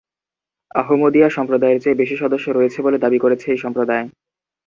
[0.75, 4.05] আহমদিয়া সম্প্রদায়ের চেয়ে বেশি সদস্য রয়েছে বলে দাবি করেছে এই সম্প্রদায়।